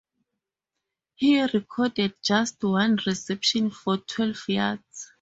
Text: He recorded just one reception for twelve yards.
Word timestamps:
He 1.13 1.39
recorded 1.39 2.15
just 2.23 2.63
one 2.63 2.97
reception 3.05 3.69
for 3.69 3.97
twelve 3.97 4.43
yards. 4.49 5.09